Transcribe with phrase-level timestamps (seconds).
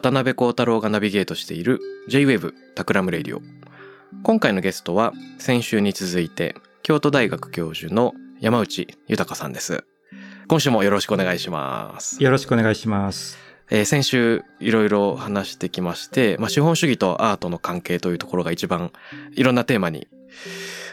[0.00, 1.78] 渡邉康太郎がナビゲートしている
[2.08, 3.42] J-Wave Takram Radio。
[4.22, 9.84] 今回のゲストは先週に続いて京都大学教授の山内裕さんです。
[10.48, 12.22] 今週もよろしくお願いします。
[12.24, 13.36] よろしくお願いします。
[13.68, 18.92] えー先週いろいろ話してきまして、まあ、資本主義とアートの関係というところが一番
[19.32, 20.08] いろんなテーマに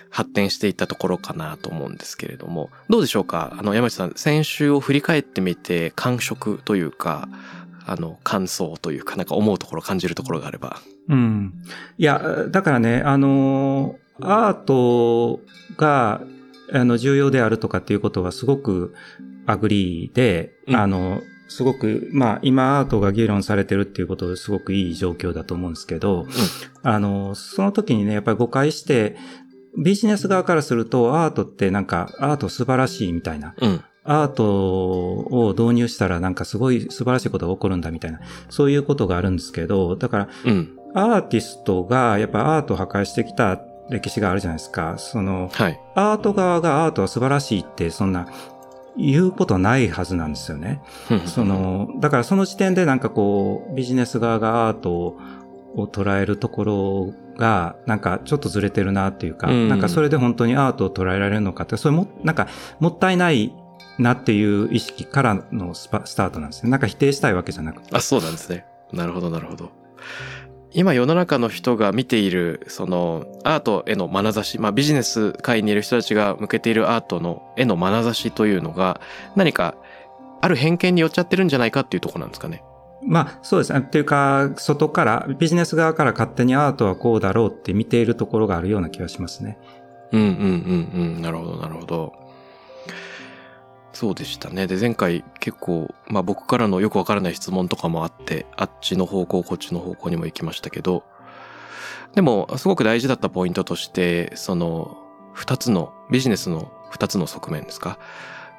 [0.10, 3.56] 発展していったところかなと思うんですけれども、どうでしょうか？
[3.58, 7.30] あの、山内さん、先週を振り返ってみて感触というか、
[7.88, 10.82] あの、感想というか、なんか思うところ、感じるところがあれば。
[11.08, 11.54] うん。
[11.98, 15.40] いや、だからね、あの、アート
[15.78, 16.22] が、
[16.74, 18.94] あの、重要であるとかっていうことはすごく
[19.46, 26.26] agree で、うんあの、すごく、まあ、今アートが議論されてるっていうことですごくいい状況だと思うんですけど、
[26.84, 29.16] あの、その時にね、やっぱり誤解して、
[29.78, 33.82] ビジネス側からすると、アートってなんか、アート素晴らしいみたいな、うん。
[34.08, 40.74] アートを導入したらなんかすごい素晴らしいことが起こるんだみたいな、そういうことがあるんですけど、だからうん。
[40.94, 44.96] アーティストがやっぱアートを破壊してきた歴史があるじゃないですか。
[44.98, 45.80] その、はい。
[45.96, 48.28] アート側がアートは素晴らしいってそんな
[48.98, 50.82] 言うことないはずなんですよね。
[51.26, 55.20] そ、の、だからその時点でなんかこう、ビジネス側がアートを
[55.76, 62.48] を捉えるところが、なんかちょっとずれてるなっていうか、うんなんかそれで本当にアートを捉えられるのかって、それも、なんか
[62.80, 63.54] もったいない
[63.98, 66.70] なっていう意識からのスパスタートなんですね。
[66.70, 67.90] なんか否定したいわけじゃなくて。
[67.96, 68.66] あ、そうなんですね。
[68.92, 69.72] なるほど、なるほど。
[70.74, 79.02] 今世の中の人が見ている、その、アートへの眼差し、まあビジネス界にいる人たちが向けているアートの絵の眼差しというのが、
[79.36, 79.76] 何か、
[80.42, 82.64] ある偏見によっちゃってるんじゃないかっていうところなんですかね。
[83.02, 83.80] まあそうですね。
[83.80, 89.58] っていうか、外から、ビジネス側から勝手にアートはこうだろうって見ているところがあるような気がしますね。
[90.12, 91.22] うんうんうんうん。
[91.22, 92.14] なるほど、なるほど。
[94.00, 94.68] そうでしたね。
[94.68, 101.04] で、前回結構、まあ僕からのよくわからない質問とかもあって、あっちの方向、こっちの方向にも行きましたけど、
[102.14, 104.98] でも、すごく大事だったポイントとして、その、
[105.34, 107.98] 二つの、ビジネスの二つの側面ですか？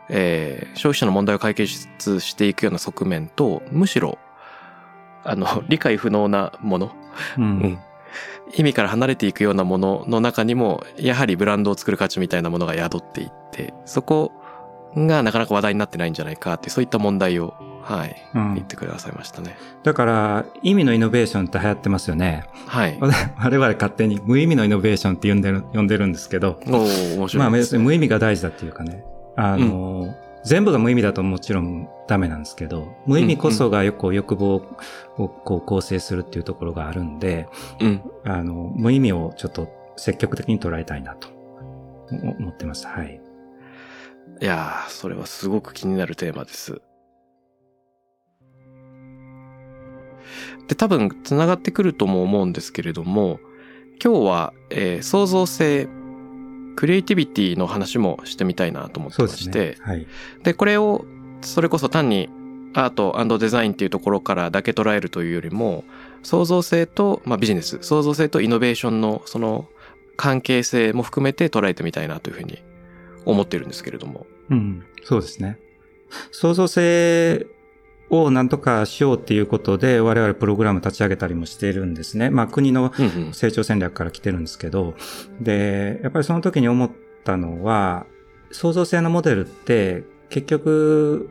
[0.09, 4.19] えー消費者の問題を解決していくような側面と、むしろ、
[5.23, 6.91] あの、 理解不能なもの、
[7.37, 7.45] うん。
[7.45, 7.79] うん
[8.55, 14.33] 意味から離れていくようなものの中にも、やはりブランドを作る価値みたいなものが宿っていって、そこ
[14.97, 19.57] がなかなか話題になってないんじゃないかって、そういった問題を、はい、うん言ってくださいましたね。
[19.83, 22.45] だから、意味のイノベーションって流行ってますよね。
[22.67, 22.99] はい。
[23.39, 27.79] 我々勝手に無意味のイノベーションって呼んでる、呼んでるんですけど、おー面白まあいです、ね。
[27.79, 29.05] 別に無意味が大事だっていうかね、
[29.37, 34.55] あの、全部が無意味だともちろんダメなんですけど、無意味こそがよく欲望
[35.17, 37.49] をこう構成するっていうところがあるんで、
[37.81, 38.03] うん。
[38.25, 41.29] あの、無意味をちょっと積極的に捉えたいなと
[42.13, 42.87] お思ってます。
[42.87, 43.21] はい。
[44.41, 46.81] いやー、それはすごく気になるテーマです。
[50.69, 53.41] で、多分、つながってくるとも思うんですけれども、
[54.03, 55.89] 今日は、えー創造性、
[56.77, 59.87] クリエイティビティの話もしてみたいなと思ってまして、ですね。
[59.87, 60.07] はい。
[60.45, 61.05] で、これを、
[61.41, 62.29] それこそ単に
[62.75, 65.83] アートデザインっていうところからだけ捉えるというよりも、
[66.23, 69.69] 創造性と、まあビジネス、創造性とイノベーションのその
[70.17, 72.63] 関係性も含めて捉えてみたいなというふうに
[73.29, 74.27] 思ってるんですけれども。
[74.51, 74.85] うん。
[75.05, 75.59] そうですね。
[76.33, 77.47] 創造性
[78.11, 82.31] をなんとかしようっていうことで、我々プログラム立ち上げたりもしているんですね。
[82.31, 83.33] まあ国のうんうん。
[83.35, 84.95] 成長戦略から来てるんですけど、
[85.41, 86.91] で、やっぱりその時に思っ
[87.25, 88.07] たのは、
[88.51, 91.29] 創造性のモデルって結局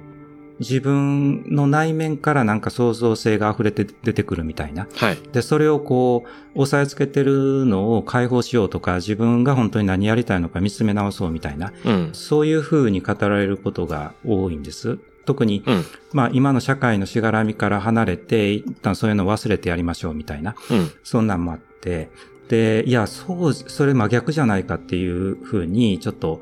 [0.60, 4.88] 自分の内面からなんか創造性が溢れて出てくるみたいな。
[4.96, 5.18] はい。
[5.32, 6.26] で、それをこ
[6.56, 12.10] う、押さえつけてるのを解放しようとか、自分が本当に何やりたいのか見つめ直そうみたいな、うん。
[12.14, 15.00] そういう風に語られることが多いんです。
[15.26, 15.84] 特に、うん。
[16.14, 20.92] まあ今の社会のしがらみから離れて、一旦そういうのを忘れてやりましょうみたいな、うん。
[21.04, 22.10] そんなんもあって、
[22.48, 26.42] で、いや、そう、それ真逆じゃないかっていうふうに、ちょっと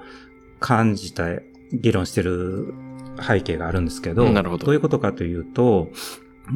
[0.60, 1.26] 感じた
[1.74, 2.74] 議論してる
[3.22, 5.90] 背景があるんですけど、なるほどどういうことかというと、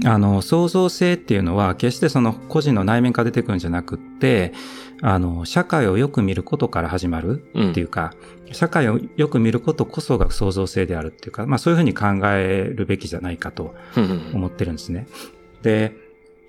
[0.05, 4.53] あの、創造性っていうのは、決してその個人の内面から出てくるんじゃなくって、
[5.01, 8.13] あの、社会をよく見ることから始まるっていうか、
[8.51, 15.07] 社会をよく見ることこそが創造性であるっていうか、まあそういうふうに考えるべきじゃないかとうんうん思ってるんですね。
[15.61, 15.95] で、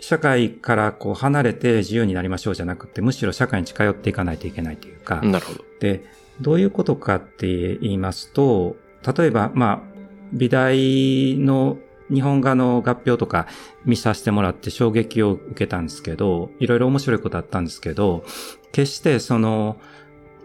[0.01, 5.65] 社会からこう離れて自由になりましょうじゃなくて、むしろ社会に近寄っていかないといけないというか、なるほど。
[5.79, 6.05] で、
[6.41, 8.77] どういうことかって言いますと、
[9.17, 9.90] 例えば、まあ、
[10.33, 11.79] 美大の
[12.13, 13.47] 日本画の合評とか
[13.85, 18.25] 見させてもらって衝撃を受けたんですけど、いろいろ面白いことあったんですけど、
[18.73, 19.77] 決してその、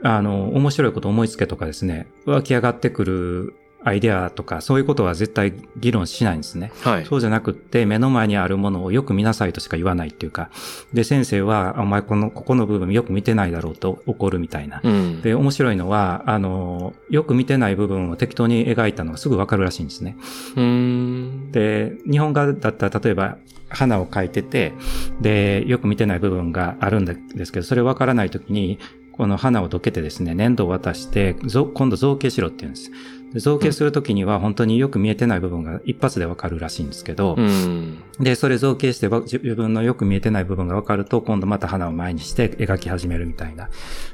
[0.04, 3.56] あの、面白いこと思いつけとかですね、湧き上がってくる
[3.86, 6.72] アイデアとか、そういうことは絶対議論しないんですね。
[6.82, 7.06] はい。
[7.06, 10.50] そうじゃなくって、目の前にあるものをよく見なさいとしか言わないっていうか、
[10.92, 14.82] で、先生は、お前この、ここの部分よく見てないだろうと怒るみたいな。
[14.84, 15.22] うん。
[15.22, 20.18] で、面白いのは、あの、よく見てない部分を適当に描いたのがすぐわかるらしいんですね。
[20.56, 21.52] うーん。
[21.52, 23.38] で、日本画だったら例えば
[23.70, 24.74] 花を描いてて、
[25.22, 28.80] で、よく見てない部分があるんですけど、それわからないときに、
[29.12, 32.92] この花をどけてですね、粘土を渡して、ぞ今度造形しろって言うんです。
[33.33, 38.01] で造形するときには本当によく見えてない部分が一発でわかるらしいんですけど、うん。
[38.19, 43.69] で、それ造形してば自分のよく見えてない部分がわかると、今度また花を前にして描き始めるみたいな。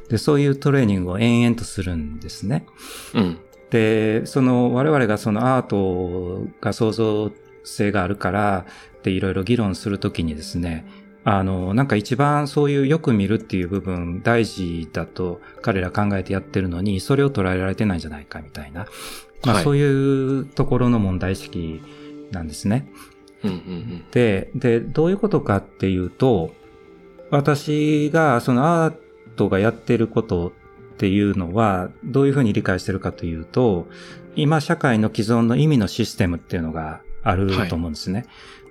[0.09, 2.65] で、そういうトレーニングを延々とするんですね。
[3.13, 3.37] うん。
[3.69, 7.31] で、その我々がそのアートが創造
[7.63, 8.65] 性があるから
[8.97, 10.85] っていろいろ議論するときにですね、
[11.23, 18.88] あの、なんか一番そういうよく見るっていう部分大事だと彼ら考えてやってるのに、それを捉えられてないんじゃないかみたいな。
[19.45, 21.81] まあ、はいそういうところの問題意識
[22.31, 22.88] なんですね。
[23.44, 26.53] うんうんで、で、どういうことかっていうと、
[27.29, 28.95] 私がそのアー
[29.35, 30.51] トがやってることっ
[30.97, 33.88] ていうのは、どういうふうに理解してるかというと、
[34.35, 38.25] 今社会の既存の意味のシステムっていうのがあると思うんですね。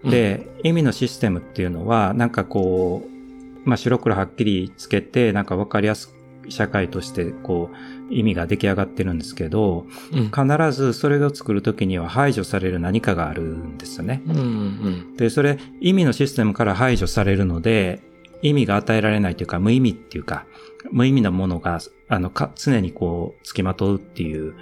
[0.05, 0.11] うん。
[0.11, 6.21] で、意味のシステムっていうのは、なんかこう、まあ、白黒はっきりつけて、なんかわかりやすく
[6.51, 14.23] 社会としてこう、意味が出来上がってるんですけど、うん、必ずそれを作るときには排除される何かがあるんですよね。
[14.27, 18.03] うんうんで、それ、意味のシステムから排除されるので、
[18.43, 20.47] 意味が与えられないというか、無意味っていうか、
[20.91, 24.55] 無意味なものが、あの、か、常にこう、付きまとうっていう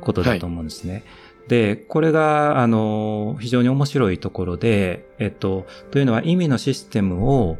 [0.00, 1.04] ことだと思うんですね。
[1.48, 7.58] で、これが、あの、非常に面白いところで、えっと、というのは意味のシステムを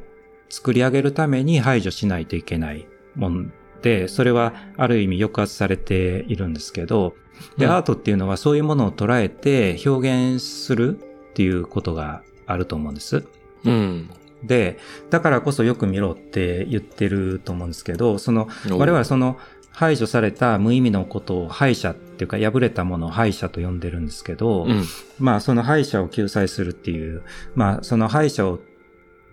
[0.49, 3.53] 作り上げるために排除しないといけないもん
[3.83, 7.15] で、それはある意味抑圧されているんですけど、
[7.59, 13.25] で、うんアートっていうのはそういうものを捉えて表現するっていうことがあると思うんです。
[13.65, 13.73] うん。
[13.73, 14.11] うん。
[14.45, 14.79] で、
[15.11, 19.39] だからこそよく見ろって言ってると思うんですけど、その、お我々はその
[19.75, 24.85] 排除された無意味のことを敗者っていうか破れたものを敗者と呼んでるんですけど、うん。
[25.19, 27.23] まあその敗者を救済するっていう、
[27.57, 28.61] まあその敗者を、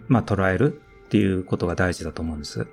[0.08, 2.68] まあ捉えるっていうことが大事だと思うんです。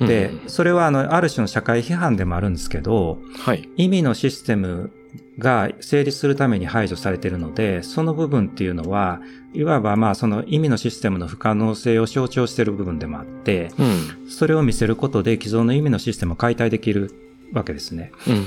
[0.00, 3.68] でう、んそれはあの、ある種の社会批判でもあるんですけど、はい。
[3.76, 4.90] 意味のシステム
[5.38, 9.20] が成立するために排除されているので、その部分っていうのは、
[9.52, 13.84] いわばまあその意味のシステムの不可能性を象徴している部分でもあって、う
[14.26, 14.30] ん。
[14.30, 17.12] それを見せることで既存の意味のシステムを解体できる
[17.52, 18.12] わけですね。
[18.28, 18.46] うん。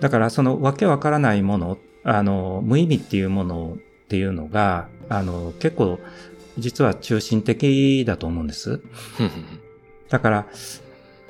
[0.00, 5.98] だからそのわけわからないもの、あの、無意味っていうものっていうのが、あの、結構
[6.58, 8.70] 実は中心的だと思うんです。
[8.70, 8.80] うん
[10.10, 10.46] だから、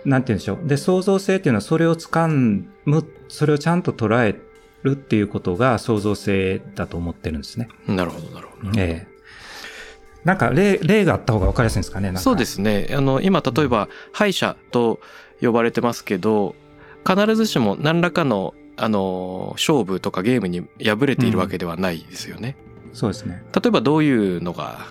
[0.06, 0.66] なんて言うんでしょう。
[0.66, 4.34] で、創造性っていうのはそれを掴む、それをちゃんと捉え
[4.82, 7.68] るっていうことが創造性だと思ってるんですね。
[7.86, 8.80] なるほど、なるほど。
[8.80, 9.10] ええ
[10.24, 12.88] なんか例、例があった方が分かりやすいんですかねかそうですね。
[12.92, 15.00] あの、今、例えば、敗者と
[15.40, 16.54] 呼ばれてますけど、
[17.08, 22.56] 必ずしも何らかの、あの、勝負とかゲームに敗れているわけではないですよね。
[22.92, 23.42] そうですね。
[23.54, 24.88] 例えばどういうのが、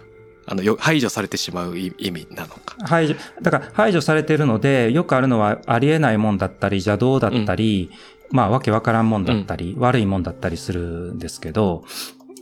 [0.48, 2.76] あの、排除されてしまう意味なのか。
[2.86, 7.92] 排除、だから排除されているので、よくあるのはありえないもんだったり、邪道だったり、
[8.32, 11.84] まあわけわからんもんだったり、悪いもんだったりするんですけど、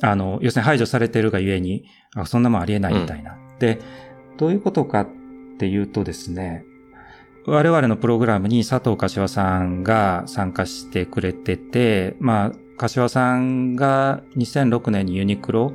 [0.01, 3.38] あの、要するに排除されているがゆえに、あそんなもんありえないみたいな。
[3.60, 3.79] で、
[4.38, 5.08] どういうことかっ
[5.58, 6.65] ていうとですね、
[7.46, 15.74] 我々のプログラムに佐藤柏さんが参加してくれてて、まあ、柏さんが2006年にユニクロ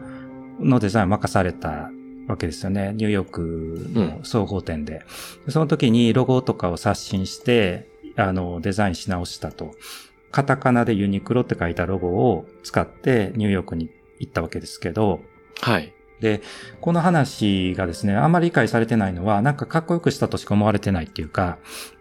[0.61, 1.91] のデザインを任された
[2.29, 2.93] わけですよね。
[2.95, 5.03] ニューヨークの総合店で。
[5.49, 9.75] その時にロゴとかを刷新して、あの、デザインし直したと。
[10.31, 15.21] カタカナでユニクロって書いたロゴを使ってニューヨークに行ったわけですけど、
[15.61, 15.93] はい。
[16.21, 16.41] で、
[16.81, 21.59] この話がですね、あんまり理解されてないのは、なんかかっこよくしたとしか思われてないっていうか、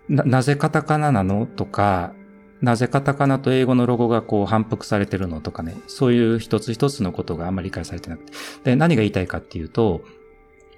[0.08, 2.14] な、なぜカタカナなのとか、
[2.62, 8.32] なぜカタカナと英語のロゴがこう反復されてるのとかね、そういう一つ一つのことがあんまり理解されてなくて。
[8.64, 10.02] で、何が言いたいかっていうと、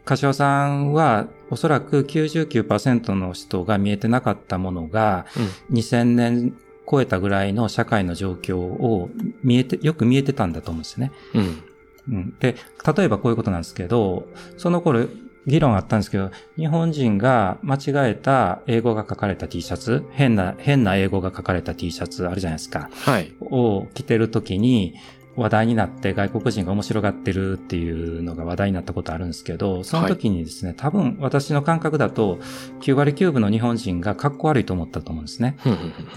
[0.05, 5.25] 柏さんはおそらく99%の人が見えてなかったものが、
[5.71, 6.57] 2000年
[6.89, 9.09] 超えたぐらいの社会の状況を
[9.43, 11.11] 見えて、よく見えてたんだと思うんですね。
[11.33, 11.63] うん。
[12.09, 12.55] うん、で、
[12.97, 15.07] 例えばこういうことなんですけど、その頃
[15.45, 22.89] 議論あったんですけど、日本人が間違えた英語が書かれた T シャツ、変な、変な英語が書かれた T シャツあるじゃないですか。
[22.91, 23.33] はい。
[23.41, 24.95] を着てるときに
[25.35, 32.37] 話題になって外国人が面白がってるっていうのが話題になったことあるんですけど、その時にですね、多分私の感覚だと
[32.81, 35.57] 9割9分の日本人が格好悪いと思ったと思うんですね。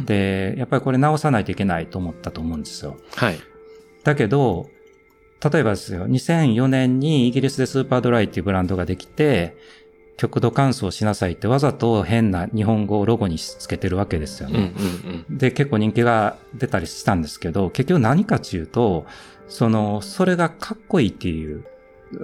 [0.05, 2.99] で、やっぱりこれ直さないといけないと思ったと思うんですよ。
[3.15, 3.39] はい。
[4.05, 4.69] だけど、
[5.51, 9.57] 例えばですよ、2004年にイギリスでスーパードライっていうブランドができて、
[10.17, 14.73] 極度乾燥しなさいってわざと変な日本語をロゴにつけてるわけですようんうんね。
[15.29, 15.39] うん。
[15.39, 19.07] で、結構人気が出たりしたんですけど、結局何かっていうと、
[19.49, 21.65] その、それがかっこいいっていう、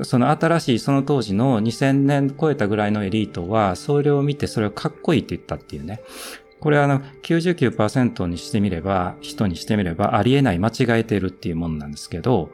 [0.03, 6.01] その新しいその当時の2000年超えたぐらいのエリートは、それを見てそれをかっこいいって言ったっていうね。
[6.61, 12.53] これはあの、99%にしてみれば、人にしてみれば、ありえない間違えてるっていうものなんですけど、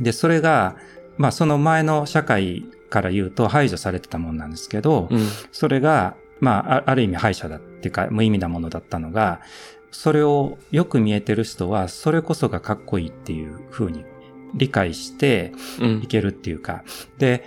[0.00, 0.76] で、それが、
[1.18, 5.18] まあその前の社会から言うと排除されてたものなんですけど、うん。
[5.52, 9.40] それが、まあ、あある意味敗者だっていうか、無意味なものだったのが、
[9.90, 14.04] それをよく見えてる人は、それこそがかっこいいっていう風に
[14.54, 16.06] 理解してうんい。
[16.06, 16.84] けるっていうか。
[17.18, 17.44] で、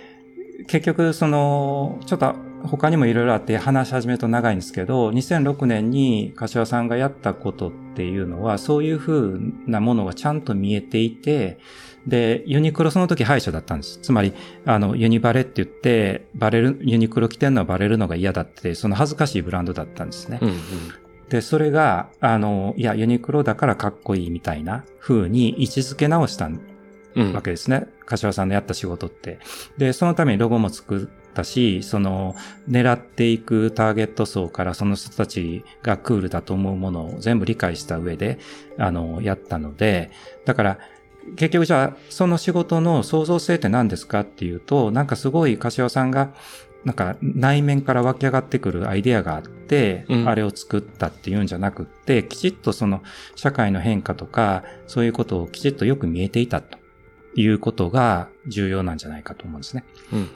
[0.68, 11.58] 結局、その、ちょっと他にもいろいろあって話し始めると長いんですけど、2006年に柏さんがやったことっていうのは、そういう風なものがちゃんと見えていて、
[12.06, 13.98] で、ユニクロその時敗者だったんです。
[14.00, 14.32] つまり、
[14.64, 20.38] あの、ユニバレって言って、バレる、ユニクロ着てるのはバレるのが嫌だって、その恥ずかしいブランドだったんですね。
[20.42, 20.56] うんうん。
[21.28, 26.50] で、それが、あの、いや、ユニクロだからかっこいいみたいな風に位置づけ直した
[27.14, 27.32] うん。
[27.32, 27.86] わけですね。
[28.06, 29.38] 柏さんのやった仕事って。
[29.78, 32.34] で、そのためにロゴも作ったし、その、
[32.68, 38.38] 狙っていくターゲット層からその人たちがクールだと思うものを全部理解した上で、
[38.78, 40.10] あの、やったので、
[40.44, 40.78] だから、
[41.36, 46.34] 結局じゃあ、その仕事の創造性って何ですかっていうと、なんかすごい柏さんが、
[46.84, 53.02] なんか内面から湧き上がってくるアイデアがあって、うんあれを作ったっていうんじゃなくって、きちっとその
[53.36, 56.78] 社会の変化とか、そういうことをきちっとよく見えていたと
[57.36, 59.84] いうことが重要なんじゃないかと思うんですね。
[60.12, 60.28] うんうん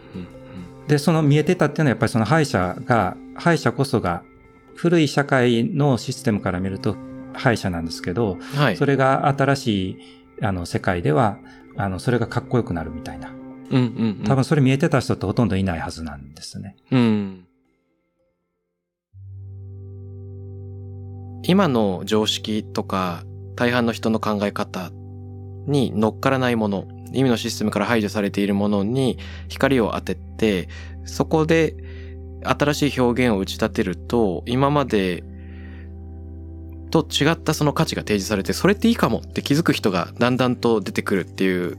[0.86, 4.22] で、その見えてたっていうのはやっぱりその敗者が、敗者こそが
[4.76, 6.96] 古い社会のシステムから見ると
[7.32, 8.40] 敗者なんですけど、うん。
[8.40, 8.76] はい。
[8.76, 9.98] それが新しい
[10.42, 11.38] あの世界では、
[11.76, 13.28] あの、それがかっこよくなるみたいな。
[13.28, 13.36] うん
[13.70, 14.24] うんうん。
[14.24, 16.76] 多分それ見えてた人ってほとんどいないはずなんですね。
[16.90, 17.46] うん。
[21.42, 23.22] 今の常識とか
[23.54, 24.90] 大半の人の考え方
[25.66, 30.68] に乗っからないもの、意味のシステムから排除されているものに光を当てて、
[31.04, 31.76] そこで
[32.42, 35.22] 新しい表現を打ち立てると、今まで
[36.90, 41.78] と違ったその価値が提示されて、それっていいかもって気づく人がだんだんと出てくるっていう、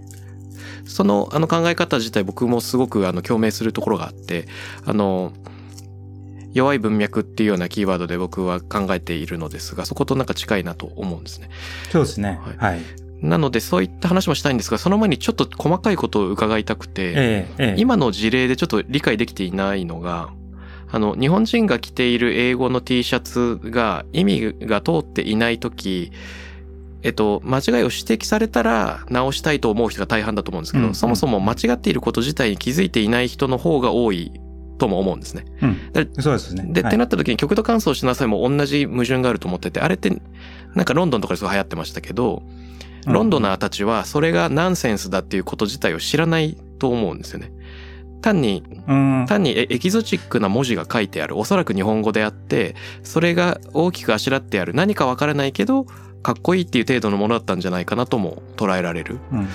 [0.85, 4.47] そのあの考え方自体僕もすごくあの共鳴するところがあって、
[4.85, 5.33] あの、
[6.53, 11.49] 弱い文脈っていうようなキーワードで僕は考えているのですが、そことなんか近いなと思うんですね。
[11.91, 12.39] そうですね。
[12.41, 12.81] はいはい。
[13.21, 20.29] なのでそういった話もしたいんですが、その前にちょっと細かいことを伺いたくて、ええええ今の事例でちょっと理解できていないのが、
[20.89, 26.11] あの、日本人が着ている英語の T シャツが意味が通っていないとき、
[27.03, 34.31] えっと、間違いを指摘されたら直したいと思う人が大半だと思うんですけど、うんそもそも間違っていること自体に気づいていない人の方が多い
[34.77, 35.45] とも思うんですね。
[35.61, 36.65] うんだそうですね。
[36.69, 40.09] で、はいってなった時に極度乾燥しなさいも同じ矛盾があると思ってて、あれって、
[40.73, 42.43] なんかロンドンとかですごい流行ってましたけど、
[43.05, 47.51] ロンドナーたちはそれがナンセンスだっていうこと自体を知らないと思うんですよね。
[48.21, 49.25] 単に、うん。
[49.27, 51.37] 単にエエキゾチックな文字が書いてある。
[51.37, 54.73] おそらく日本語であって、それが大きくあしらってある。
[54.73, 55.85] 何かわからないけど、
[56.23, 59.19] かっこいいっていう程度のものだったんじゃないかなとも捉えられる。
[59.31, 59.47] うん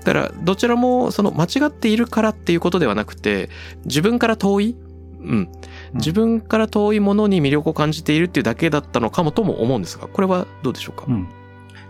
[0.00, 3.50] だから、どちらも、その間違っているからっていうことではなくて、
[3.84, 4.74] 自分から遠い
[5.22, 5.48] うん。
[5.94, 11.28] 自分から遠いものに魅力を感じているっていうだけだったのかもとも思うんですが、これはどうでしょうか、うん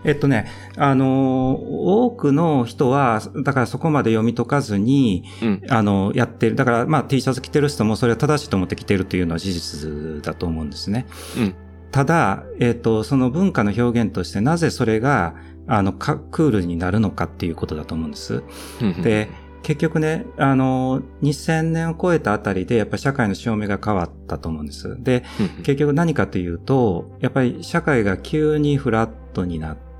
[0.03, 5.61] えっとね、あのー多くの人は、だからそこまで読み解かずに、うん。
[5.69, 6.55] あの、やってる。
[6.55, 11.05] だから、まあ T シャツ着てる人もそれは正しいと思って着てるというのは事実だと思うんですね。
[11.37, 11.55] うん。
[11.91, 15.35] ただ、えっ、と、その文化の表現としてなぜそれが、
[15.67, 18.43] あの、かクールになるのかっていうことだと思うんです。
[18.81, 19.29] うんで、
[19.63, 24.97] 結局ね、あの、2000年を超えたあたりで、やっぱり社会の潮目が変わったと思うんです。
[25.03, 25.23] で、
[25.63, 29.90] 結局何かというと、やっぱり社会が急にフラットになって、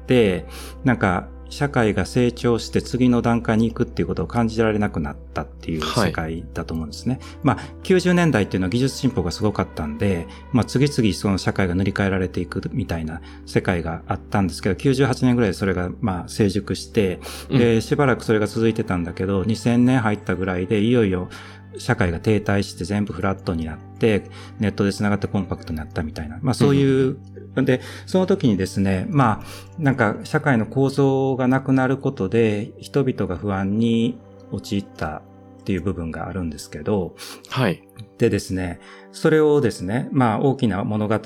[0.83, 7.15] なんか、社会が成長して次の段階に行くっていうことを感じられなくなったっていう世界だと思うんですね。
[7.15, 21.29] はい、まあ、90年代っていうのは技術進歩がすごかったんで、まあ、次々その社会が塗り替えられていくみたいな世界があったんですけど、98年ぐらいでそれがまあ成熟して、で、しばらくそれが続いてたんだけど、2000年入ったぐらいでいよいよ
[21.77, 24.23] 社会が停滞して全部フラットになって、
[24.59, 27.17] ネットで繋がってコンパクトになったみたいな、まあそういう
[27.55, 29.46] で、その時にですね、まあ、
[29.77, 34.17] なんか社会の構造がなくなることで、人々が不安に
[34.51, 35.22] 陥った
[35.62, 37.15] っていう部分があるんですけど、
[37.50, 37.84] はい。
[38.17, 38.79] でですね、
[39.12, 41.20] それをですね、まあ大きな物語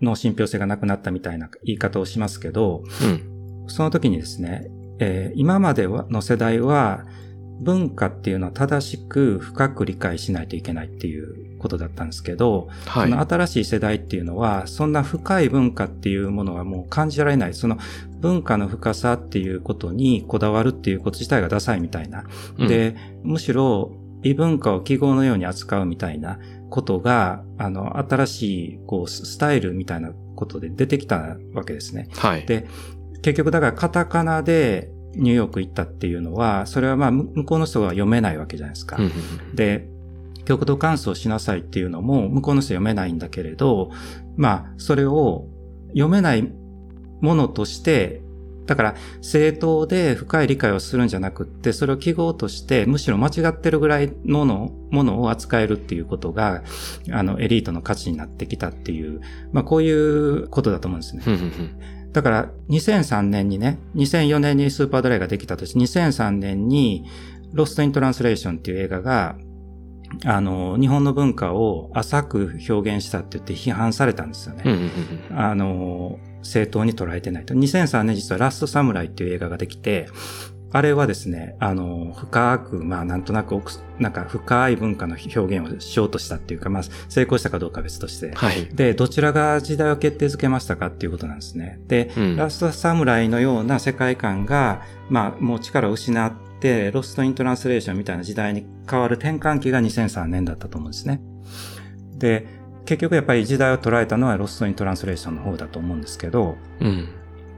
[0.00, 4.68] の信憑性がなくなったみたいな言い方をしますけど、うん、その時にですね、
[4.98, 7.04] えー、今までの世代は
[7.60, 17.54] 文化っていうのは正しく深く理解しないといけないっていうことだったんですけど、はい、その新しい世代っていうのは、そんな深い文化っていうものはもう感じられない。
[17.54, 17.78] その
[18.20, 22.24] 文化の深さっていうことにこだわるっていうこと自体がダサいみたいな。
[22.58, 23.92] うん、で、むしろ
[24.22, 26.38] 異文化を記号のように扱うみたいな
[26.70, 32.08] ことが、あの、新しい、こう、スタイルみたいなことで出てきたわけですね。
[32.16, 32.46] はい。
[32.46, 32.66] で、
[33.22, 38.98] 結局だからカタカナでニューヨーク行ったっていうのは、それはまあ向こうの人が読めないわけじゃないですか。
[39.54, 39.88] で、
[40.44, 43.90] 極度乾燥しなさいっていうのも向こうの人読めないんだけれど、
[44.36, 45.46] まあ、それを
[45.88, 46.50] 読めない
[47.20, 48.22] ものとして、
[48.66, 56.62] だから、正当で深い理解をするんじゃなくって、それを記号として、むしろ間違ってるぐらいののものを扱えるっていうことが、
[57.10, 59.20] あの、エリートの価値になってきたっていう、
[59.52, 61.22] まあ、こういうことだと思うんですね。
[62.12, 67.04] だから、2003年にね、2004年にスーパードライができたとし、2003年に、
[67.52, 69.36] ロストイントランスレーションっていう映画が
[70.24, 74.90] あの、日本の文化を浅く表現したって言って批判されたんですよね。
[75.34, 77.54] あの、正当に捉えてないと。
[77.54, 80.08] 2003年実はラストサムライっていう映画ができて、
[80.74, 83.60] あれはですね、あの、深く、まあなんとなく、
[83.98, 88.32] なんか深い文化の表現をしようとしたっていうか、まあ成功したかどうかは別として。
[88.34, 88.68] はい。
[88.74, 91.78] で、どちらが時代を決定づけましたかっていうことなんですね。
[91.88, 96.51] で、うん、ラストサムライのような世界観が、まあもう力を失って、
[96.92, 101.20] ロストイントランスレーションみたいな時代に変わる転換期が2003年だったと思うんですね。
[102.16, 102.46] で、
[102.84, 107.08] 結局やっぱり時代を捉えたのはロストイントランスレーションの方だと思うんですけど、うん、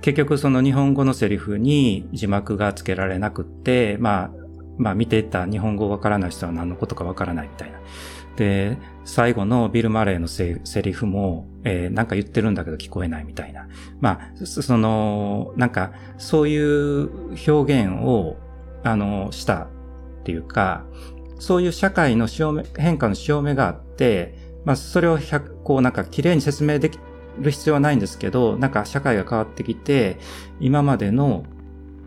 [0.00, 4.30] 結局その日本語のセリフに字幕が付けられなくって、まあ、
[4.76, 7.78] まあ見ていた日本語わからない人は何のことかわからないみたいな。
[8.36, 13.68] で、最後のビル・マレーのセリフも、えー、なんか言ってるんだけど聞こえないみたいな。
[14.00, 17.08] まあ、その、なんか、そういう
[17.48, 18.36] 表現を、
[18.84, 19.68] あの、した
[20.20, 20.84] っていうか、
[21.38, 26.98] そういう社会の潮目変化の潮目があって、まあ、それを100、こうなんか綺麗に説明でき
[27.38, 30.18] る必要はないんですけど、なんか社会が変わってきて、
[30.60, 31.44] 今までの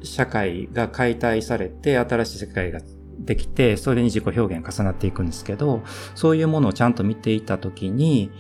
[0.03, 2.79] 社会が解体されて、新しい世界が
[3.19, 5.81] できて、それに自己表現重なっていくんですけど、
[6.15, 8.31] そういうものをちゃんと見ていたときに、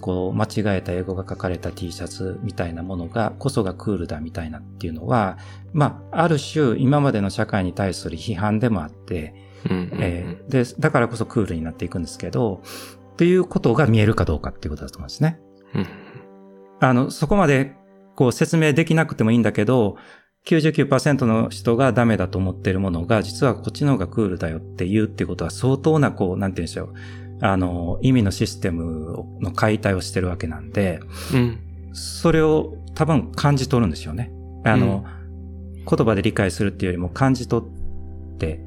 [0.00, 5.38] こう、間違えた英語が書かれた T シャツみたいなものが、こそがクールだみたいなっていうのは、
[5.72, 9.34] まあ、ある種、今までの社会に対する批判でもあって、
[9.68, 12.62] えー、で、だからこそクールになっていくんですけど、
[13.12, 15.38] っていうことが見えるかどうかっていうことだと思うんですね。
[16.80, 17.74] あの、そこまで、
[18.16, 19.96] こう、説明できなくてもいいんだけど、
[20.46, 26.94] 99%の人がダメだと思っているものが、実はこっちの方がクールだよって言うってことは相当な、こう、なんて言うんでしょう。
[27.40, 31.00] あの、意味のシステムの解体をしてるわけなんで、
[31.32, 31.58] うん、
[31.92, 34.32] それを多分感じ取るんですよね。
[34.64, 38.60] あの、うん、言葉で理解するっていうよりも感じ取って、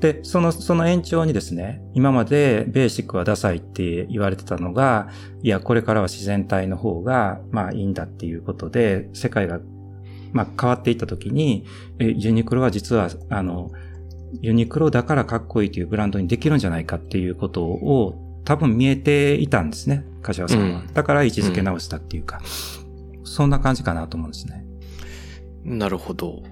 [0.00, 5.08] で、その、その延長にですね、今までベーシックはダサいって言われてたのが、
[5.42, 9.60] いや、これからは自然体の方が、まあいいんだっていうことで、世界が、
[10.32, 11.64] まあ変わっていった時に、
[11.98, 13.72] ユニクロは実は、あの、
[14.40, 20.80] ユニクロだからかっこいいというブランドにできるんじゃないかっていうことを多分見えていたんですね、柏さんは。
[20.80, 22.40] うん、だから位置づけ直したっていうか、
[23.18, 24.64] うん、そんな感じかなと思うんですね。
[25.64, 26.42] なるほど。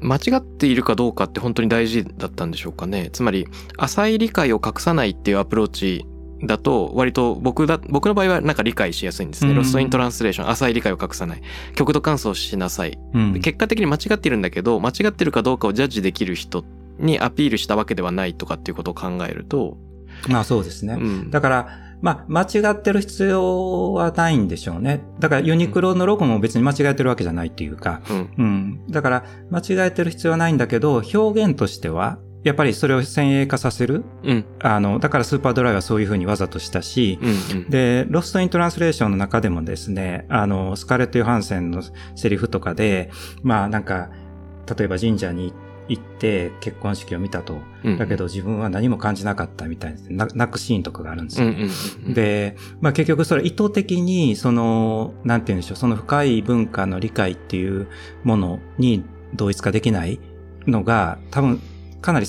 [0.00, 3.10] 間違っているかどうかって本当に大事だったんでしょうかね。
[3.12, 6.06] つまり、浅い理解を隠さないっていうアプローチ
[6.42, 9.54] だと、割と僕だ、僕の場合はなんか理解しやすいんですね。
[9.54, 11.42] ロストイントランスレーション、浅い理解を隠さない。
[11.74, 16.64] 極度乾燥しなさい、うん、結果的に間違ってるんだけど、間違ってるかどうかをジャッジできる人
[16.98, 19.76] にアピールしたわけではないとかっていうことを考えると。
[20.28, 20.94] まあそうですね。
[20.94, 21.68] うん、だから、
[22.00, 25.00] まあ、間違ってる必要はないんでしょうね。
[25.18, 28.30] だからユニクロのロゴも別に間違えてるわけじゃないっていうか、うん。
[28.38, 28.86] うん。
[28.88, 34.04] だから、間違えてる必要はないんだけど、表現としては、やっぱりそれを先鋭化させる。
[34.22, 34.44] うん。
[34.60, 41.82] あの、だからスーパードライはそういうふうにわざとしたし、うんうん、で、ロストイントランスレーションの中でもですね、あの、スカーレット・ヨハンセンの
[42.14, 43.10] セリフとかで、
[43.42, 44.10] まあなんか、
[44.78, 45.52] 例えば神社に
[45.88, 47.58] 行って、結婚式を見たと。
[47.98, 51.68] だけど自分は何も感じなかったみたいな、泣くシーンとかがあるんですよ、ね
[52.08, 57.88] で、まあ結局それ意図的に、その、なんて言うんでしょう、その深い文化の理解っていう
[58.22, 60.20] ものに同一化できない
[60.66, 61.60] のが、多分
[62.00, 62.26] かなり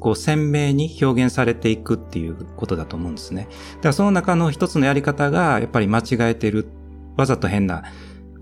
[0.00, 3.48] こう鮮明に表現されていくっていうことだと思うんですね。
[3.76, 6.68] だからその中の一つのやり方がやっぱり間違えてる、
[7.16, 7.82] わざと変な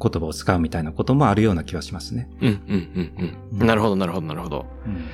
[0.00, 2.28] 言葉を使うみたいなこともあるような気はしますね。
[2.40, 3.66] うん、うん、うん、うん。
[3.66, 4.66] なるほど、なるほど、なるほど。
[4.86, 5.06] うん、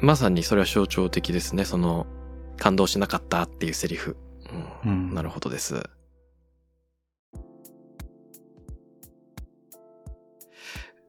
[0.00, 1.64] まさにそれは象徴的ですね。
[1.64, 2.06] その、
[2.56, 4.16] 感動しなかったっていうセリフ。
[4.84, 5.82] うん、うん、なるほどです。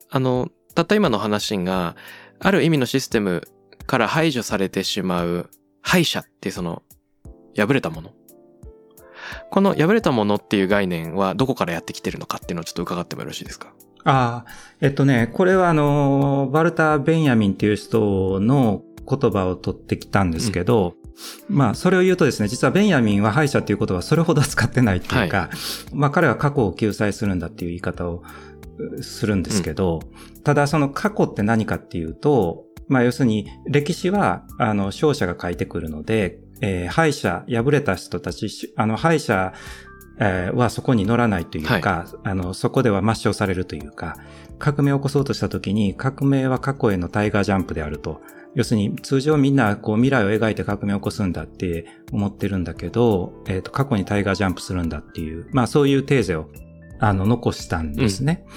[0.09, 1.95] あの、たった今の話が、
[2.39, 3.47] ある意味のシステム
[3.87, 5.49] から排除されてしまう
[5.81, 6.83] 敗者ってその、
[7.55, 8.11] 破れたもの。
[9.49, 13.73] この破れたものっていう概念はどこからやってきてるのかっていうのをちょっと伺ってもよろしいですか？
[14.03, 20.95] ああ、えっとね、これはあの、バルタ・ベンヤミンっていう人の言葉を取ってきたんですけど、
[21.49, 25.49] うん、まあ、それを言うとですね、実はベンヤミンは敗者っていう言葉はそれほど使ってないっていうか、はい、
[25.95, 28.23] まあ彼は過去を救済するんだっていう言い方を
[29.01, 30.01] するんですけど、
[30.35, 39.53] うん、ただその過去って何かっていうと、まあ要するに歴史はあの勝者が書いてくるので、えー、敗者、敗れた人たち、あの、敗者、
[40.19, 41.81] えー、はそこに乗らないというか、はい、
[42.23, 44.17] あの、そこでは抹消されるというか、
[44.57, 48.21] 革命を起こそうとしたときに、革命は過去へのタイガージャンプであると。
[48.55, 56.49] 要するに、通常みんな、こう、未来を描いて革命を起こすんだって思ってるんだけど、えっ、ー、と、過去にタイガージャンプするんだっていう、まあ、そういうテーゼを、
[56.99, 58.47] あの、残したんですね。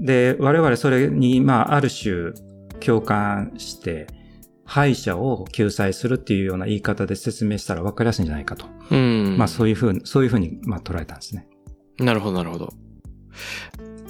[0.00, 2.32] うん、で、我々それに、まあ、ある種、
[2.80, 4.06] 共感して、
[4.64, 8.66] 敗者を救済するっていうような言い方で説明したら分かりやすいんじゃないかと。
[8.90, 9.36] うん。
[9.36, 11.46] まあそういうふうに、そういうふうに、まあ捉えたんですね。
[11.98, 12.72] なるほど、なるほど。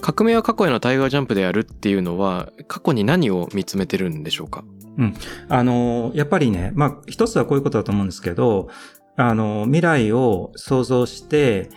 [0.00, 4.64] 革命は過去へのタイガージャンプであるっていうのは、過去に何を見つめてるんでしょうか？
[4.96, 5.14] うん。
[5.48, 8.68] あの、やっぱりね、まあ一つはこういうことだと思うんですけど、
[9.16, 11.70] あの、未来を想像して、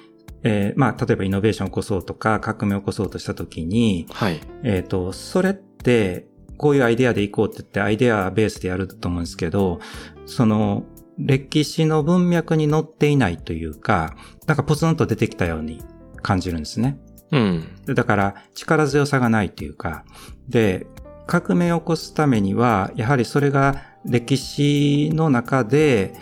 [0.43, 4.39] えー、まあ、例えばイノベーションを起こそうとか、革命を起こそうとしたときに、はい。
[4.63, 6.26] えっ、ー、と、それって、
[6.57, 9.79] こういうアイデアでいこうって言ってアイデアベースでやると思うんですけど、
[10.25, 10.83] その、
[11.17, 14.15] 歴史の文脈に載っていないというか、
[14.45, 15.83] なんかポツンと出てきたように
[16.21, 16.99] 感じるんですね。
[17.31, 17.67] うん。
[17.87, 20.05] だから力強さがないというか、
[20.47, 20.87] で、
[21.25, 26.13] 革命を起こすためには、やはりそれが歴史の中で、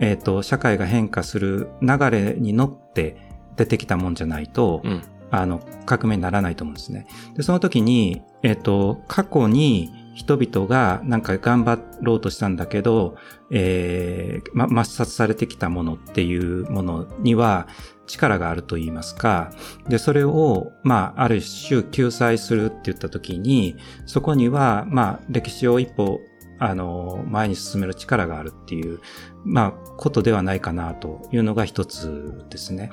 [0.00, 3.16] えっ、ー、と、社会が変化する流れに乗って
[3.56, 7.06] 出てきたもんじゃないと、うん、あの、革命にならないと思うんですね。
[7.36, 13.16] で、その時に、えっ、と、過去に人々がなんか頑張ろうとしたんだけど、
[13.50, 17.66] えー、ま、抹殺されてきたものっていうものには
[18.06, 19.50] 力があると言いますか、
[19.88, 26.20] で、それを、まあ、ある種救済するって言った時に、そこには、まあ、歴史を一歩、
[26.58, 29.00] あの、前に進める力があるっていう、
[29.42, 32.90] まあ、ことではないかなというのが一つですね。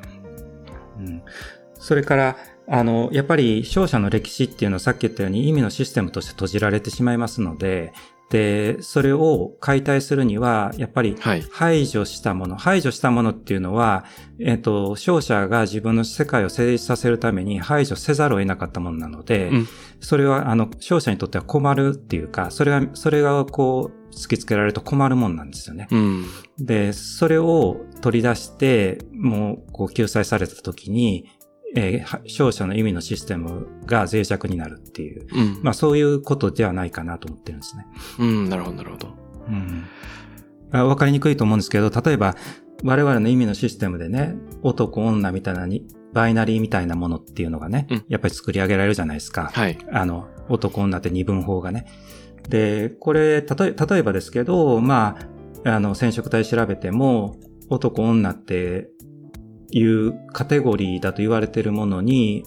[0.97, 1.23] うん、
[1.73, 7.93] それから、あの、やっぱり勝者の歴史っていうのはさっき言ったように意味のシステムとして閉じられてしまいますので、
[8.31, 11.17] で、それを解体するには、やっぱり
[11.51, 14.05] 排除したもの、はい、排除したものっていうのは、
[14.39, 19.67] えっ、ー、と、勝者が自分の世界を成立させるために排除せざるを得なかったものなので、うん、
[19.99, 25.87] それは、あの、勝者にとっては困るっていうか、それが、それがこう、突きつけられると困るもんなんですよね。
[25.91, 26.25] うん、
[26.57, 31.25] で、それを取り出して、もう、こう、救済された時に、
[31.75, 37.87] えー、勝者の意味のシステムが脆弱になるっていう、うん、まあそういうことではないかなと思ってるんですね。
[38.19, 39.09] うん、なるほど、なるほど。
[39.47, 40.87] うん。
[40.87, 42.35] わかりにくいと思うんですけど、例えば、
[42.83, 49.51] 我々の意味のシステムでね、男、女みたいなに、バイナリーみたいなものっていうのがね、うん、やっぱり作り上げられるじゃないですか。
[49.53, 49.77] はい。
[49.91, 51.85] あの、男、女って二分法がね。
[52.49, 55.17] で、これ、たとえ、例えばですけど、ま
[55.65, 57.37] あ、あの、染色体調べても、
[57.69, 58.89] 男、女って
[59.71, 62.43] いうカテゴリーだと言われているものに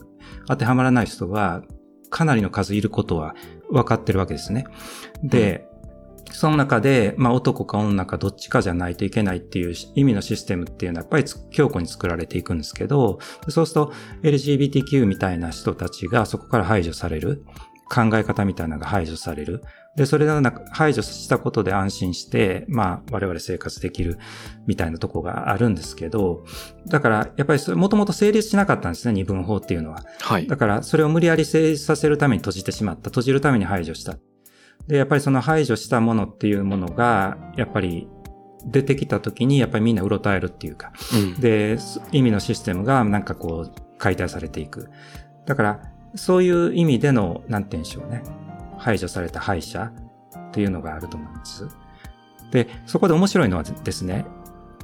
[0.48, 1.62] 当てはまらない人は
[2.10, 3.34] かなりの数いることは
[3.70, 4.66] 分かってるわけですね。
[5.22, 5.66] で、
[6.28, 17.44] うん、その中で、まあ男か女かどっちかじゃないといけないっていう意味のシステムっていうのはやっぱり強固に作られていくんですけど、そうすると LGBTQ みたいな人たちがそこから排除される。
[17.86, 19.62] 考え方みたいなのが排除される。
[19.96, 24.18] で、それなく排除したことで安心して、まあ、我々生活できる
[24.66, 26.44] みたいなとこがあるんですけど、
[26.88, 30.04] だから、やっぱりもともと成立しなかったんですね、二分法っていうのは。
[30.20, 30.46] はい。
[30.48, 33.10] だから、それを無理やり成立させるために閉じてしまった。
[33.10, 34.16] 閉じるために排除した。
[34.88, 38.08] で、やっぱりその排除したものっていうものが、やっぱり
[38.66, 41.78] 出てきた時に、やっぱりみんなうろたえるっていうか、うん、で、
[42.10, 44.90] 意味のシステムがなんかこう、解体されていく。
[45.46, 45.80] だから、
[46.16, 48.22] そういう意味での、なんて言うんでしょうね。
[48.84, 49.90] 排除された敗者
[50.50, 51.68] っていうのがあると思うんです。
[52.50, 54.26] で、そこで面白いのはですね、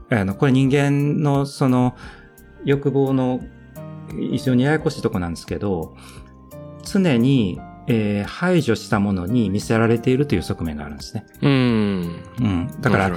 [0.08, 1.94] あの、これ人間のその
[2.64, 3.40] 欲望の
[4.08, 5.94] 非常にややこしいとこなんですけど、
[6.82, 11.26] 常に、えー、排除したものに見せられているという側面があるんですね。
[11.42, 12.22] うん。
[12.40, 12.80] うん。
[12.80, 13.16] だから、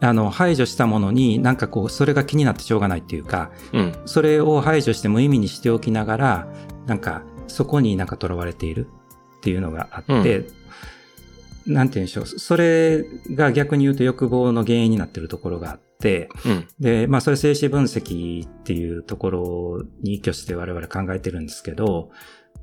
[0.00, 6.48] あの、排除したものになんかこう、それが気になってしょうがないっていうか、うん、それを排除して無意味にしておきながら、
[6.84, 8.88] なんか、そこになんか囚われている
[9.44, 10.38] っていうのがあって、
[11.66, 12.26] うん、なんて言うんでしょう。
[12.26, 13.04] それ
[13.34, 22.10] が逆に言うと欲望の原因になっているところがあって、うん、で、まあそれ静止分析っていうところに依拠して我々考えてるんですけど、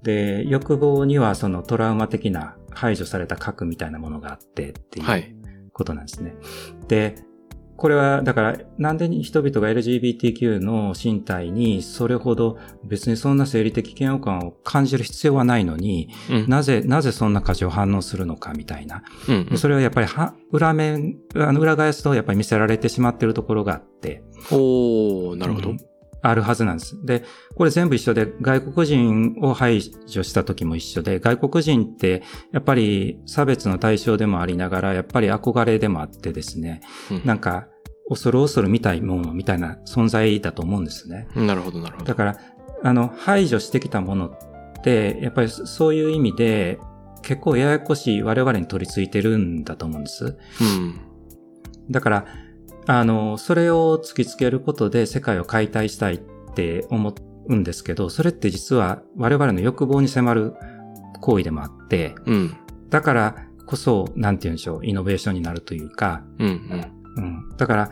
[0.01, 6.31] で、欲望にはそのトラウマ的な排除された核みたいなものがあってっていうことなんですね。
[6.31, 6.37] は
[6.83, 7.15] い、で、
[7.81, 19.01] これは、だから、なんで人々が LGBTQ の身体にそれほど別にそんな生理的嫌悪感を感じる必要はないのに、うん、なぜ、なぜそんな過剰反応するのかみたいな。
[19.27, 24.21] うんうん、それはやっぱりは、裏面、あの裏返すとやっぱり見せられてしまっているところがあって。
[24.51, 25.69] おー、なるほど。
[25.71, 25.77] うん
[26.23, 27.03] あるはずなんです。
[27.03, 27.23] で、
[27.55, 37.67] これ全部一緒で、外国人を排除した時も一緒で、外国人ってやっぱり差別の対象でもありながら、やっぱり憧れでもあってですね、うん、なんか、
[38.11, 41.29] 恐る恐る見たいものみたいな存在だと思うんですね。
[41.33, 42.05] なるほど、なるほど。
[42.05, 42.37] だから、
[42.83, 46.77] あの、排除してきたものって、やっぱりそういう意味で、
[47.21, 50.25] 結構ややこしい我々に取り付いてるんだと思うんです。
[50.25, 50.99] うん。
[51.89, 52.25] だから、
[52.85, 56.21] あの、それを突きつけることで世界を解体したいっ
[56.53, 57.15] て思
[57.47, 60.53] うんですけど、それって実は我々の欲望に迫る
[61.21, 62.57] 行為でもあって、うん、
[62.89, 63.35] だから
[63.67, 67.91] こそ、なんて言うんでしょう、イノベーションになるというか、うんうんうん、だから、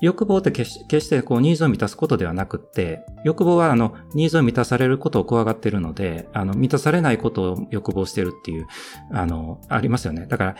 [0.00, 8.66] 欲望って決してこうニーズを満たすことではなくって、欲望はあの、ニーズを満たされることを怖がってるので、あの、満たされないことを欲望してるっていう、
[9.10, 10.26] あの、ありますよね。
[10.26, 10.56] だから、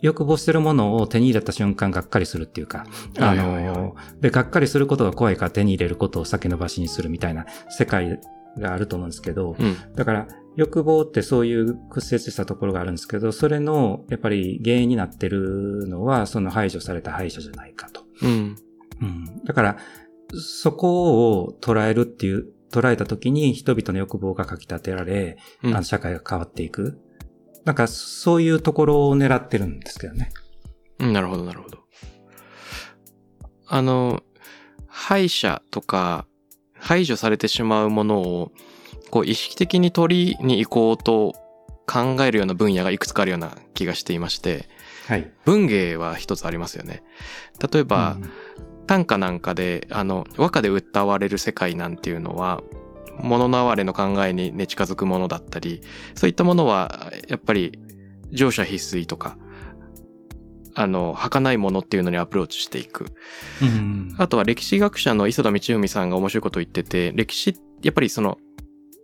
[0.00, 2.86] 欲望してるものを手に入れた瞬間がっかりするっていうか、
[3.18, 8.20] あの、で、がっかりすることが怖いから手に入れることを先延ばしにするみたいな世界
[8.58, 18.02] があると思うんですけど、うん、だから、欲望ってそういう屈折したところがあるんですけど、それの、やっぱり原因になってるのは、その排除された敗者じゃないかと。
[18.22, 18.56] うん。
[19.00, 19.44] うん。
[19.44, 19.76] だから、
[20.34, 27.00] そこを捉えるっていう、捉えたときに人々の欲望がかき立てられ、うん、あの社会が変わっていく。
[27.64, 30.32] なんか、そういうところを狙ってるんですけどね。
[30.98, 31.78] うん、なるほど、なるほど。
[33.68, 34.24] あの、
[34.88, 36.26] 敗者とか、
[36.74, 38.52] 排除されてしまうものを、
[39.10, 41.34] こう、意識的に取りに行こうと
[41.86, 44.68] 考えるような分野がいくつかあるような気がしていまして、
[45.06, 45.30] はい。
[45.44, 47.02] 文芸は一つありますよね。
[47.72, 48.30] 例えば、うん、
[48.86, 52.62] 短歌なんかで、あの、和歌で歌われる世界なんていうのは、
[53.20, 55.80] 物の哀れの考えにね近づくものだったり、
[56.14, 57.78] そういったものは、やっぱり、
[58.30, 59.38] 乗車必須とか、
[60.74, 63.06] あの、儚いものっていうのにアプローチしていく。
[63.62, 68.38] うん、あとは歴史学者の磯田道海さんが面白いことを言ってて、歴史、やっぱりその、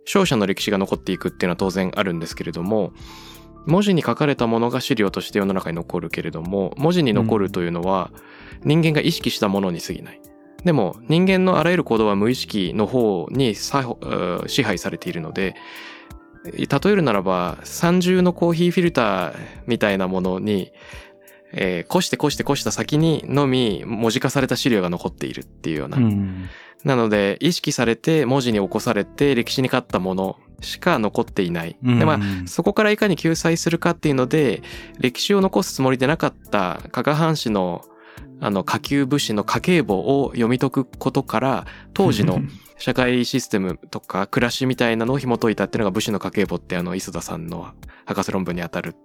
[0.05, 2.93] 勝者の歴史が残っていくっていうのは当然あるんですけれども、
[3.65, 8.11] 文字に書かれたものが資料として世の中に残るけれども、文字に残るというのは
[8.63, 10.21] 人間が意識したものに過ぎない。
[10.63, 13.71] でも人間のあらゆる行動は無意識の方に支
[14.63, 15.55] 配されているので、
[16.45, 20.71] 例えるならば三重のコーヒーフィルターみたいなものに、
[21.57, 25.97] えー、こしてこしてこした先にのみ文字化された資料が残っているっていうような。
[25.97, 26.49] うん、
[26.83, 31.77] なので意識されて文字に起こされて歴史に勝ったものしか残っていない。
[31.83, 34.63] うん、でまあそこからいかに救済するかっていうので
[34.99, 37.85] 歴史を残すつもりでなかった加賀藩士の
[38.41, 42.41] あの下級武士の家計簿を読み解くことから当時の
[42.77, 47.71] 社会システムとか暮らしみたいなのを紐解いたっていうのが武士の家計簿ってあの磯田さんの
[48.05, 48.97] 博士論文にあたる。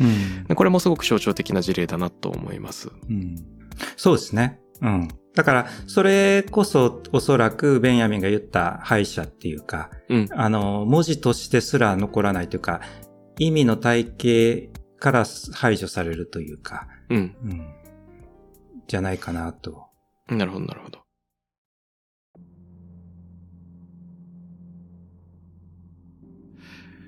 [0.00, 2.90] うん、これもすごく象徴的な事例だなと思います。
[3.08, 3.36] うん、
[3.96, 4.60] そうですね。
[4.80, 5.08] うん。
[5.34, 12.80] だから、それこそおそらくベンヤミンが言った敗者っていうか、うん、あの、文字としてすら残らないというか、
[13.38, 17.36] 意味の体系から排除されるというか、うん。
[17.44, 17.66] うん
[18.88, 19.86] じゃないかなと。
[20.28, 20.98] なるほど、なるほど。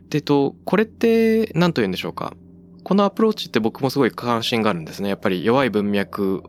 [0.08, 2.34] で、と、これって、何と言うんでしょうか？
[2.84, 5.08] このアプローチって僕もすごい関心があるんですね。
[5.08, 6.42] やっぱり弱い文脈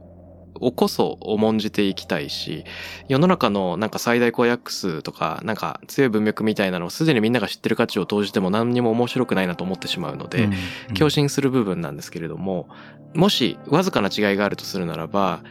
[0.60, 2.66] をこそ重んじていきたいし、
[3.08, 10.50] 世の中のなんか最大公約数とか、なんか強い文脈みたいなのをすでにみんなが知ってる価値を投じても何にも面白くないなと思ってしまうので、
[10.98, 12.70] 共振する部分なんですけれども、
[13.14, 15.42] もしわずかな違いがあるとするならば、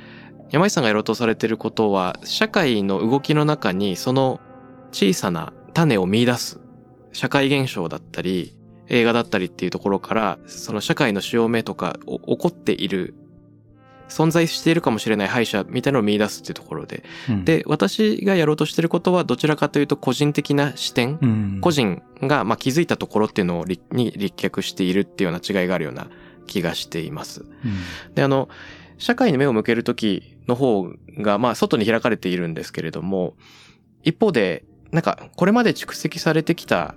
[0.51, 4.41] 山井さんがやろうとされてることは、社会の動きの中にその
[4.93, 6.61] 小さな種を見出す。
[7.13, 8.57] 社会現象だったり、
[8.89, 13.15] 映画だったりっていうところから、その社会の潮目とか起こっている
[14.09, 26.09] 存在しているかもしれない敗者みたいなのを見出すっていうところで、うん、で、私がやろうとしてることはどちらかというと個人的な視点、うん、個人がまあ気づいたところっていうのをに立脚しているっていうような違いがあるような
[26.47, 27.43] 気がしています。
[27.43, 28.49] うん、で、あの、
[28.99, 33.35] 社会に目を向けるときの方がまあ外に開かれているんですけれども、
[34.03, 36.95] 一方で、なんかこれまで蓄積されてきた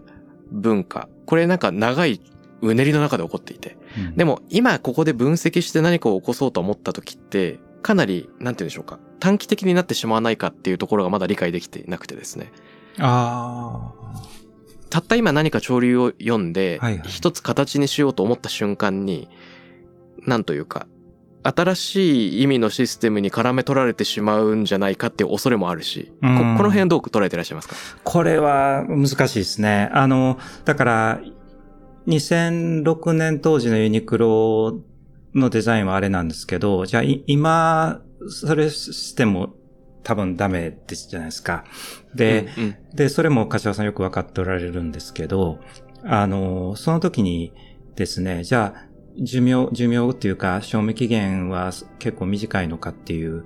[0.51, 2.21] 文化、これなんか長い
[2.61, 12.51] うねりの中で起こっていて、うん、でも今ここで分析して何かを起こそうと思った時って、かなり、なんて言うんでしょうか、短期的になってしまわないかっていうところがまだ理解できていなくてですね。
[12.99, 14.37] ああ。
[14.89, 19.29] たった今何か潮流を読んで、一つ形にしようと思った瞬間に、
[20.25, 20.87] なんというか、
[21.43, 26.27] 新しい意味のシステムに絡め取られてしまうんじゃないかっていう恐れもあるし、ここ
[26.63, 27.75] の辺どう捉えていらっしゃいますか？
[28.03, 29.89] これは難しいですね。
[29.93, 31.21] あの、だから、
[32.07, 34.81] 2006年当時のユニクロ
[35.35, 39.53] のデザインはあれなんですけど、じゃあ今、それしても
[40.03, 41.65] 多分ダメですじゃないですか。
[42.15, 45.59] で、うんうん、で、それも柏さんよくわかっておられるんですけど、
[46.03, 47.53] あの、その時に
[47.95, 48.86] ですね、じゃあ、
[49.19, 53.45] 寿命、寿命っていうか、賞味期限は結構短いのかっていう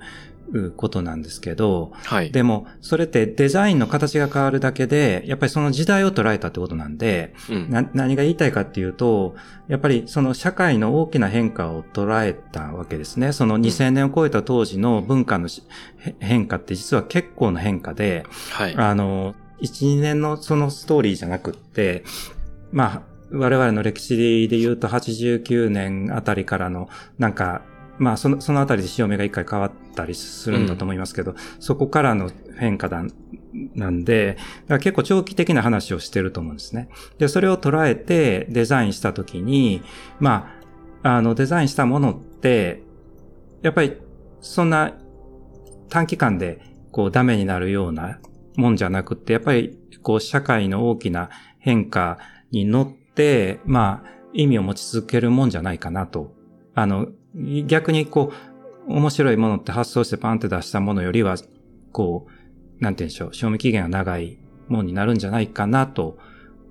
[0.75, 2.31] ことなんですけど、はい。
[2.31, 9.35] でも、それってデザインの形が変わるだけで、やっぱりその時代を捉えたってことなんで、うん、な何が言いたいかっていうと、
[9.67, 13.31] やっぱりその社会の大きな変化を捉えたわけですね。
[13.31, 15.47] その2000年を超えた当時の文化の
[16.19, 18.75] 変化って実は結構な変化で、はい。
[18.75, 22.03] あの、1、2年のそのストーリーじゃなくって、
[22.71, 27.61] まあ、我々の歴史で言うと89年あたりからのなんか
[28.01, 33.03] まあ、その、そのあたりで潮目が一回変わったりするんだと思いますけど、うん、そこからの変化だ、
[33.75, 34.37] なんで、
[34.79, 36.89] 結構長期的な話をしてると思うんですね。
[37.19, 39.83] で、それを捉えてデザインしたときに、
[40.19, 40.51] ま
[41.03, 42.81] あ、あの、デザインしたものって、
[43.61, 43.97] やっぱり、
[44.39, 44.93] そんな
[45.89, 46.59] 短期間で、
[46.91, 48.19] こう、ダメになるような
[48.55, 52.17] もんじゃなくて、やっぱり、こう、社会の大きな変化
[52.49, 53.00] に乗って、
[53.65, 56.33] まあ、意味を持ち続けるもんじゃないかなと。
[56.73, 57.07] あの、
[57.65, 58.31] 逆にこ
[58.87, 61.35] う、面白いものって発想してパンって出したものよりは、
[61.91, 66.17] こう、なんて言うんでしょう、賞味期限が長いものになるんじゃないかなと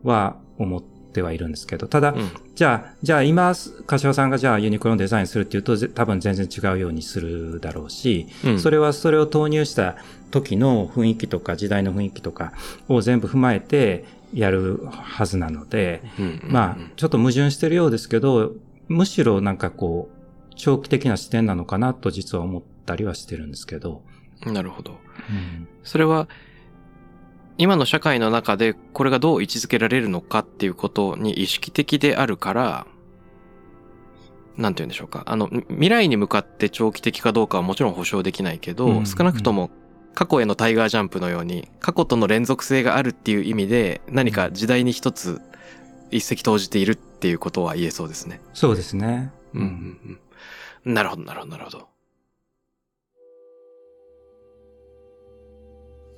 [0.02, 3.54] は思ってはいるんですけど、ただ、うん、じゃあ、じゃあ今、
[3.86, 9.96] 柏さんがじゃあユニクロのデザインするっていうと、多分全然違うようにするだろうし、うん、それはそれを投入した
[10.30, 12.52] 時の雰囲気とか時代の雰囲気とか
[12.88, 16.02] を全部踏まえてやるはずなので、
[16.42, 18.52] まあ、ちょっと矛盾してるようですけど、
[18.88, 24.02] むしろなんかこう、長期的な視点なのかなと実は思ったりはしてるんですけど。
[24.44, 24.92] なるほど。
[24.92, 26.28] うん、それは、
[27.58, 32.86] 今の社会の中でこれがどう位置づけられるのかっていうことに意識的であるから、
[34.56, 35.24] なんて言うんでしょうか。
[35.26, 39.70] あの、未来に向かって長期的かどうかはもちろん保証できないけど、うん、少なくとも
[40.14, 45.40] 過去へのタイガージャンプのように、過去との連続性があるっていう意味で、何か時代に一つ
[46.10, 48.40] 一石投じているっていうことは言えそうですね。
[48.52, 49.30] そうですね。
[49.54, 50.18] うんうん
[50.84, 50.94] うん。
[50.94, 51.88] なるほど、なるほど、なるほど。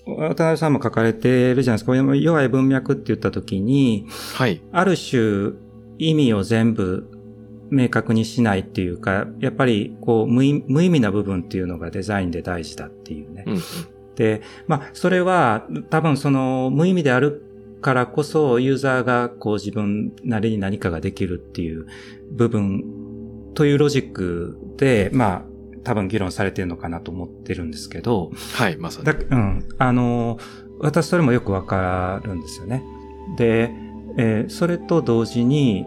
[0.05, 1.95] 渡辺さんも書かれてるじゃないですか。
[1.95, 4.61] 弱い文脈って言ったときに、はい。
[4.73, 5.53] ある種、
[5.99, 7.09] 意味を全部
[7.73, 13.45] 明確にしないっていうか、やっぱりこう無意味な部分っていうのがデザインで大事だっていうね。
[13.47, 13.61] うん、
[14.15, 17.43] で、まあ、それは多分その無意味である
[17.81, 21.87] からこそユーザーがこう自分なりに何かができるっていう
[22.31, 22.85] 部分
[23.55, 25.43] というロジックで、まあ、
[25.83, 28.31] 多分議論されてるのかなと思ってるんですけど。
[28.55, 29.07] はい、まさに。
[29.07, 29.69] だうん。
[29.79, 30.39] あの、
[30.79, 32.85] 私それもよくわかるんですよね。
[33.39, 33.71] で、
[34.19, 35.87] えー、それと同時に、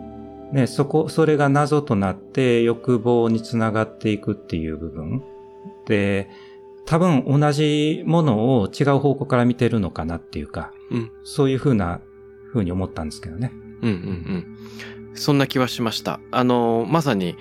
[0.51, 5.23] ね、そこ、それが謎となって欲望につながっていくっていう部分。
[5.85, 6.29] で、
[6.85, 12.01] 多分同じものを違う方向から見てるのかなっていうか、うん、そういうふうな、
[12.51, 13.51] ふうに思ったんですけどね。
[13.81, 13.97] うんうん
[15.09, 15.15] うん。
[15.15, 16.19] そんな気はしました。
[16.31, 17.35] あの、まさに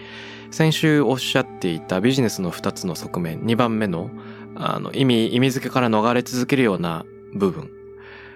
[0.50, 4.10] 先週おっしゃっていたビジネスの2つの側面、2番目の
[4.56, 7.04] あの意味、意味付けから逃れ続けるような
[7.34, 7.70] 部分。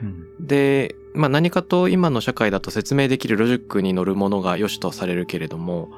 [0.03, 5.91] うんで、まあ何かと今の社会だと説明できるロジックに乗るものが良しとされるけれども、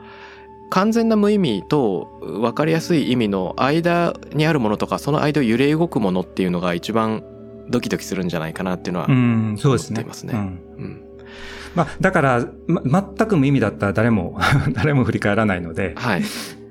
[0.70, 7.24] 完全な無意味と分かりやすい意味の間にあるものとか、その間を揺れ動くものっていうのが一番
[7.68, 10.00] ドキドキするんじゃないかなっていうのは、うん、そうですね。
[10.00, 11.06] 思っていますねうんうん
[11.72, 12.82] まあ、だから、ま、
[13.16, 14.40] 全く無意味だったら誰も、
[14.74, 16.22] 誰も振り返らないので、はい。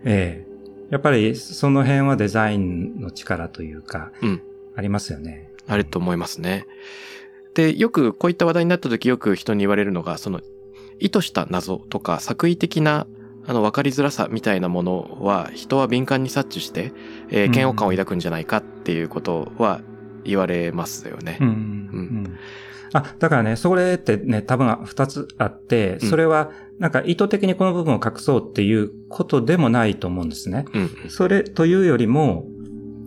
[0.04, 0.50] ええ
[0.90, 4.42] やっぱりその辺はデザインの力というか、うん
[4.76, 5.52] ありますよね。
[5.68, 6.66] あると思いますね。
[7.60, 10.40] で、よくこういった話題になった時よく人に言われるのが、その
[11.00, 13.06] 意図した謎とか作為的な
[13.46, 16.94] あの分かりづらさみたいなものは人は敏感に察知して、
[17.30, 19.82] えー嫌悪感を抱くんじゃないかっていうことは
[20.24, 21.38] 言われますよね。
[21.42, 21.56] うんうんう
[22.30, 22.38] ん
[22.92, 30.64] あ、だからね、それってね、多分二つあって、うんそれはなんか意図的にこの部分を隠そうっていうことでもないと思うんですね。
[30.74, 31.10] うん。
[31.10, 32.46] それというよりも、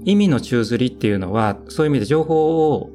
[0.04, 2.90] 意味の宙吊りっていうのは、そういう意味で情報を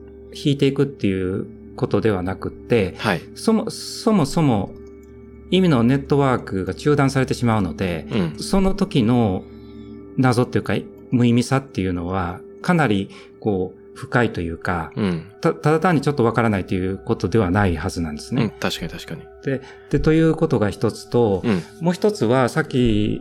[0.46, 3.22] 引いていくっていうことではなくって、はい。
[3.36, 4.74] そも、そもそも
[5.52, 8.40] 意味のネットワークが中断されてしまうので、うん。
[8.40, 9.44] その時の
[10.18, 10.76] 謎っていうか、
[11.12, 13.10] 無意味さっていうのは、かなり、
[13.40, 15.32] こう、深いというか、うん。
[15.42, 18.38] た、ただ単にちょっとわからないということではないはずなんですうん。
[18.38, 18.54] ね。
[18.60, 19.22] 確かに確かに。
[19.44, 21.64] で、で、ということが一つと、うん。
[21.82, 23.20] もう一つは、さっき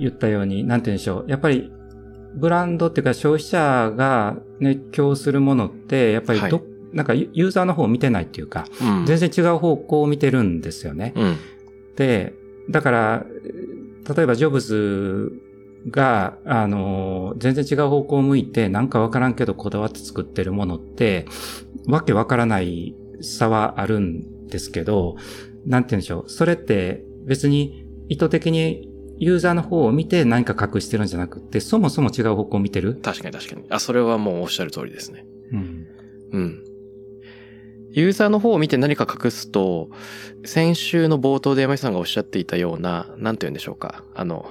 [0.00, 1.30] 言ったように、なんて言うんでしょう。
[1.30, 1.72] やっぱり、
[2.34, 9.06] ブランドっていうか消費者が熱狂するものって、やっぱりど、はいなんかユユーザーの方を見てないっていうか、うん。
[9.06, 11.14] 全然違う方向を見てるんですよね。
[11.16, 11.36] うん。
[11.96, 12.34] で、
[12.70, 13.26] だから、
[14.14, 15.32] 例えばジョブズ
[15.90, 21.26] が、あの、全然違う方向を向いて、なんかわからんけどこだわって作ってるものって、
[21.86, 25.16] わけわからない差はあるんですけど、
[25.64, 26.28] なんて言うんでしょう。
[26.28, 28.91] それって別に意図的に
[29.22, 32.96] ユーザーの方を見て何か隠してるんじゃなくて、そもそも違う方向を見てる？
[32.96, 33.64] 確かに確かに。
[33.70, 35.24] あ、それはもうおっしゃる通りですね。
[35.52, 35.86] うん。
[36.32, 36.64] うん。
[37.92, 39.90] ユーザーの方を見て何か隠すと、
[40.44, 44.02] 先週の冒頭で山井さんがおっしゃっていたような、なんて言うんでしょうか。
[44.12, 44.50] あの、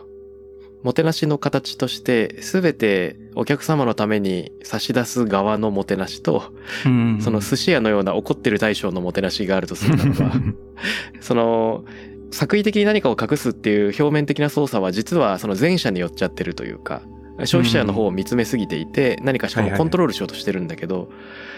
[0.83, 6.43] もてなしの形として、すべてお客様のために差し出す側のもてなしと、
[6.85, 10.31] うんその寿司屋のような怒ってる大将のもてなしがあるとするならば、
[11.19, 11.83] その、
[12.31, 17.01] 作為的に何かを隠すっていう表面的な操作は実はその前者に寄っちゃってるというか、
[17.45, 21.09] 消費者の方を見つめすぎていて、何かしかもコントロールしようとしてるんだけど、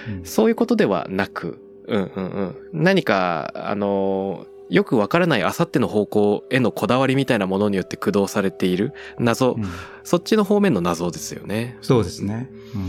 [0.08, 2.56] うんそういうことではなく、うんうんうん。
[2.74, 9.66] 何か、あの、よくわからないあさっての方向へのこだわりみたいなものによって駆動されている謎、うん
[10.04, 11.78] そっちの方面の謎ですよね。
[11.82, 12.50] そうですね。
[12.76, 12.82] うん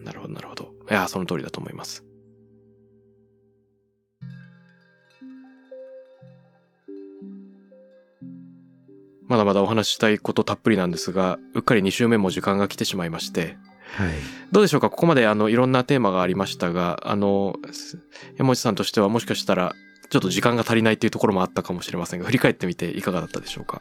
[0.02, 0.04] ん。
[0.04, 0.72] なるほど、なるほど。
[0.90, 2.04] いや、その通りだと思います。
[9.32, 13.56] まだまだお話ししたいことたっぷりなんですが、うっかり2週目も時間が来てしまいまして、
[13.96, 14.10] はい。
[14.52, 14.90] どうでしょうか？
[14.90, 17.98] ここまであのいろんなテーマがありましたが、あの、す
[18.36, 19.74] 山内さんとしてはもしかしたら
[20.10, 23.80] ちょっと時間が足りないっていうところもあったかもしれませんが、振り返ってみていかがだったでしょうか？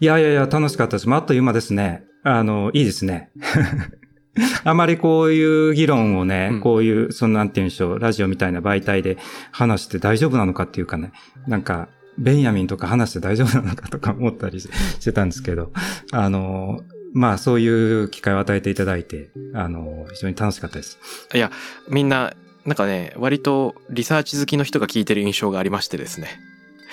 [0.00, 1.08] いやいやいや、楽しかったです。
[1.08, 2.04] まああっという間ですね。
[2.22, 3.30] あの、いいですね。
[4.64, 9.16] あまりこういう議論をね、うんこういう、そのなんて言うんでしょう、ラジオみたいな媒体で
[9.50, 11.12] 話して大丈夫なのかっていうかね、
[11.46, 11.88] なんか、
[12.18, 14.68] ベンヤミンとか話して大丈夫なのかとか思ったりし
[15.00, 15.72] してたんですけど、
[16.12, 16.80] あの、
[17.12, 20.98] まあそういう機会を与えていただいて、あの、非常に楽しかったです。
[21.34, 21.50] いや、
[21.88, 26.28] みんな、なんかね、割とリサーチ好きの人が聞いてる印象がありましてですね。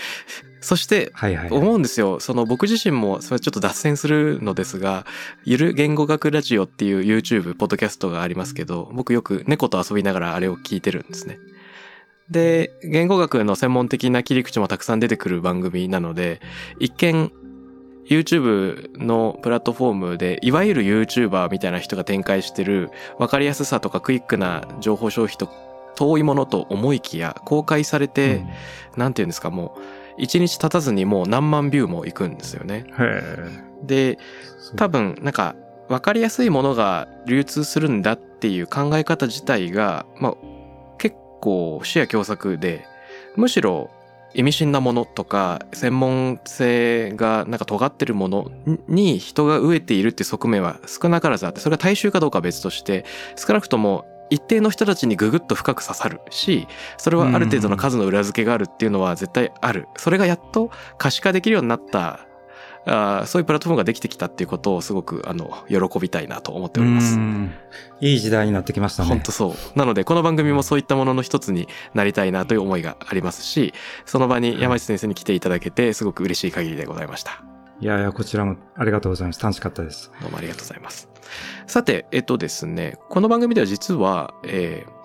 [0.61, 1.59] そして、はいはい、はい。
[1.59, 2.19] 思うんですよ。
[2.19, 5.05] その僕自身も、それちょっと脱線するのですが、
[5.43, 11.37] ゆる言語学ラジオっていう YouTube、ポッドキャストがありますけど、僕よく猫と遊びながらあれを聞いてるんですね。
[12.29, 16.39] で、言語学の専門的な切り口もたくさん出てくる番組なので、
[16.79, 17.31] 一見、
[18.05, 25.49] YouTube のプラットフォームで、いわゆる YouTuber みたいな人が展開してる、わかりやすさとかクイックな情報消費と
[25.95, 28.35] 遠いものと思いきや、公開されて、
[28.95, 28.99] うん。
[28.99, 29.81] なんていうんですか、もう、
[30.17, 32.85] 一日経たずにもう何万ビューもいくんですよね。
[32.99, 33.21] へ
[33.83, 34.17] で、ー
[34.75, 35.55] 多分、なんか、
[35.89, 40.35] わかりやすいものが流通するんだっていう考え方自体が、まあ、
[41.43, 42.87] 結構視野狭窄で、
[43.35, 43.89] むしろ
[44.33, 48.49] 意味深なものとか、専門性がなんか尖ってるもの
[48.87, 53.03] に人が飢えているっていう側面は少なからずあって、それが大衆かどうかは別として、
[53.35, 56.65] 少なくとも一定の人たちにググッと深く刺さるし、
[56.97, 59.89] それはある程度の数の裏付けがあるっていうのは絶対ある。
[59.97, 62.25] それがやっと可視化できるようになった
[62.85, 67.19] あーそういうプラットフォームができてきたっていうことをすごくあの喜びたいなと思っておりますう。
[67.19, 67.51] ん
[68.01, 69.09] いい時代になってきましたね。
[69.09, 69.79] 本当そう。
[69.79, 73.73] なので、この番組もそういったものの一つになりたいなという思いがありますし、
[74.05, 77.43] その場に山内先生に来ていただけて、すごく嬉しい限りでございました。
[77.79, 79.41] いやいや、こちらもありがとうございます。
[79.41, 80.11] 楽しかったです。
[80.21, 81.09] どうもありがとうございます。
[81.67, 85.03] さて、えっとですね、この番組では実は、えー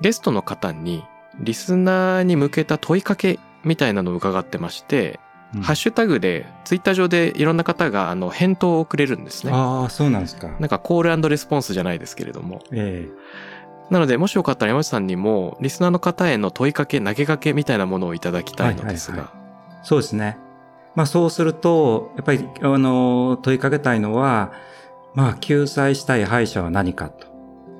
[0.00, 1.04] ゲストの方に
[1.38, 5.20] リスナーに向けた問いかけみたいなのを伺ってまして、
[5.54, 9.52] うんハッシュタグでツイッター上でいろんな方があの返答をくれるんですね。
[9.54, 10.48] ああ、そうなんですか。
[10.58, 12.60] なんかコールレスポンスじゃないですけれども。
[12.72, 13.08] え
[13.90, 19.16] なのでもしよかったら山内さんにもリスナーの方への問いかけ投げかけみたいなものをいただきたいのですが。
[19.16, 19.44] はいはいえ
[19.84, 20.38] そうですね。
[20.96, 24.52] まあそうすると、やっぱり、あの、問いかけたいのは、
[25.14, 27.26] まあ救済したい歯医者は何かと。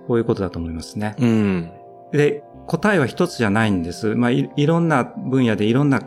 [0.06, 1.16] こういうことだと思いますね。
[1.18, 1.72] うん。
[2.12, 4.14] で、答えは一つじゃないんです。
[4.14, 6.00] まあい、いろんな分野でいろんな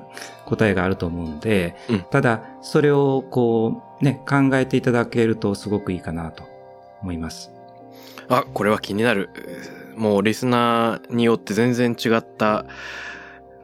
[0.45, 6.43] 答えがあると思うんで、うんただ、それをこう、ね、考えていただけるとすごくいいかなと
[7.01, 7.51] 思います。
[8.29, 9.29] あ、これは気になる。
[9.95, 12.65] もうリスナーによって全然違った、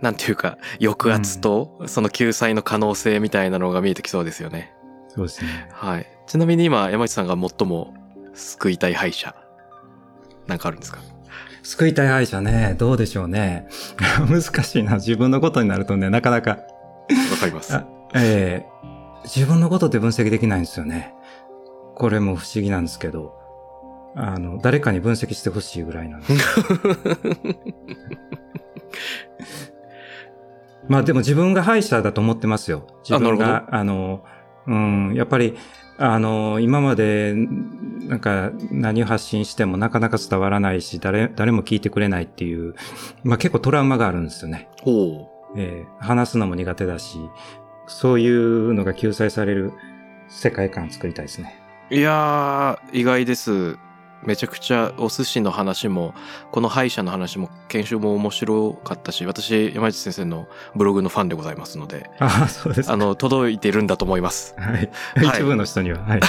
[0.02, 4.74] なんていうか、抑圧とその救済の可能性みたいなのが見えてきそうですよね。
[5.10, 5.70] そうですね。
[5.72, 6.08] はい。
[6.26, 7.94] ちなみに今、山内さんが最も
[8.34, 9.36] 救いたい歯医者、
[10.48, 11.00] なんかあるんですか？
[11.64, 13.68] 救いたい歯医者ね、どうでしょうね。
[14.30, 14.96] 難しいな。
[14.96, 16.58] 自分のことになるとね、なかなか、わ
[17.40, 17.74] かります。
[17.74, 17.86] あ
[18.16, 18.74] ええ
[19.24, 21.14] 自分のことって分析できないんですよね。
[21.96, 23.34] これも不思議なんですけど、
[24.16, 26.34] あの、誰かに分析してほしいぐらいなんです。
[30.90, 32.86] まあでも自分が歯医者だと思ってますよ。
[33.10, 34.26] 自分なが、あの、
[34.68, 35.58] うん、やっぱり、
[35.98, 37.34] あの、今まで、
[38.08, 42.76] なんか何を発信してもなかなか伝わらないし、誰、誰も聞いてくれないっていう、
[43.24, 44.70] まあ結構トラウマがあるんですよね。
[44.82, 47.18] ほえー話すのも苦手だし、
[47.88, 49.72] そういうのが救済される
[50.28, 51.56] 世界観作りたいですね。
[51.92, 51.96] う。
[51.96, 53.78] いやー、意外です。
[54.26, 56.14] めちゃくちゃお寿司の話も、
[56.52, 62.94] この歯医者の話も、研修も面白かったし、私、山内先生のブログのファンでございますので、ああ、そうですか。
[62.94, 64.56] あの、届いてるんだと思います。
[64.58, 64.74] はい。
[64.74, 64.90] はい
[65.40, 66.00] 一部の人には。
[66.04, 66.22] はい。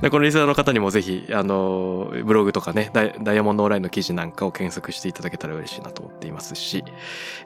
[0.00, 6.84] でこのリスナーの方にもぜひ、あの、ブログとかねダイ、ダイヤモンドオンラインの記事なんかを検索していただけたら嬉しいなと思っていますし、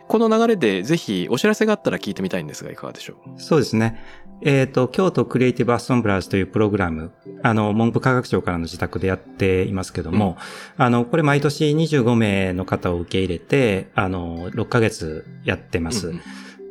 [0.08, 3.40] この流れでぜひお知らせがあったら聞いてみたいんですが、いかがでしょう？
[3.40, 4.02] そうですね。
[4.42, 7.12] えっ、と、京都クリエイティブアッソンブラーズというプログラム、
[7.42, 10.36] あの、文部科学省からの自宅でやっていますけども、
[10.76, 16.08] あの、これ毎年25名の方を受け入れて、あの、6ヶ月やってます。
[16.08, 16.22] うんうん。